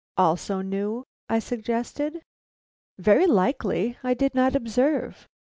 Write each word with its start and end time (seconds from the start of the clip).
"Also 0.17 0.61
new?" 0.61 1.03
I 1.29 1.37
suggested. 1.37 2.23
"Very 2.97 3.27
likely; 3.27 3.99
I 4.03 4.15
did 4.15 4.33
not 4.33 4.55
observe." 4.55 5.27